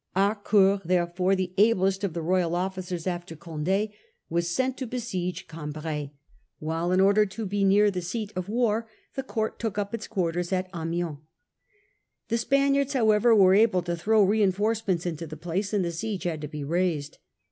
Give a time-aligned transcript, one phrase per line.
[0.15, 3.89] Harcourt therefore, the ablest of the royal officers after Conde,
[4.31, 6.11] was sent to besiege Cambrai,
[6.57, 10.07] while in order to be near the seat of war the court took up its
[10.07, 11.19] quarters at Amiens.
[12.29, 13.05] The Sj^miards 48 The Parliamentary Fronde.
[13.05, 16.47] 1649 however were able to throw reinforcements into the place and the siege had to
[16.47, 17.19] be raised.